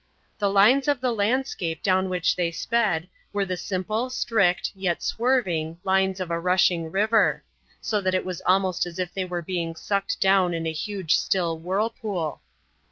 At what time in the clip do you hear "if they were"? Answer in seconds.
8.97-9.43